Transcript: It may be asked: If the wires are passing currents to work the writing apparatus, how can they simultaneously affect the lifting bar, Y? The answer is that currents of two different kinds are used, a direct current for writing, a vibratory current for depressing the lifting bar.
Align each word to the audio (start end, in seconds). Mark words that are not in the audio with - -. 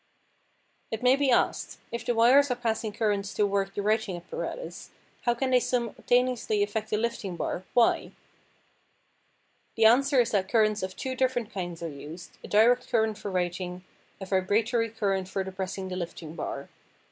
It 0.89 1.03
may 1.03 1.15
be 1.15 1.29
asked: 1.29 1.77
If 1.91 2.03
the 2.07 2.15
wires 2.15 2.49
are 2.49 2.55
passing 2.55 2.91
currents 2.91 3.35
to 3.35 3.45
work 3.45 3.75
the 3.75 3.83
writing 3.83 4.15
apparatus, 4.17 4.89
how 5.25 5.35
can 5.35 5.51
they 5.51 5.59
simultaneously 5.59 6.63
affect 6.63 6.89
the 6.89 6.97
lifting 6.97 7.35
bar, 7.35 7.65
Y? 7.75 8.11
The 9.75 9.85
answer 9.85 10.19
is 10.19 10.31
that 10.31 10.49
currents 10.49 10.81
of 10.81 10.95
two 10.95 11.13
different 11.15 11.51
kinds 11.51 11.83
are 11.83 11.87
used, 11.87 12.35
a 12.43 12.47
direct 12.47 12.89
current 12.89 13.19
for 13.19 13.29
writing, 13.29 13.83
a 14.19 14.25
vibratory 14.25 14.89
current 14.89 15.27
for 15.27 15.43
depressing 15.43 15.89
the 15.89 15.95
lifting 15.95 16.33
bar. 16.35 16.67